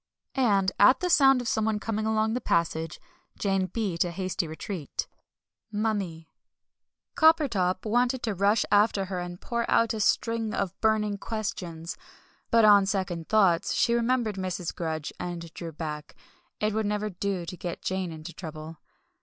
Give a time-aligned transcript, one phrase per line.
[0.33, 2.99] And at the sound of someone coming along the passage,
[3.37, 5.05] Jane beat a hasty retreat.
[7.15, 11.97] Coppertop wanted to rush after her and pour out a string of burning questions
[12.49, 14.73] but on second thoughts she remembered Mrs.
[14.73, 16.15] Grudge, and drew back;
[16.59, 18.77] it would never do to get Jane into trouble.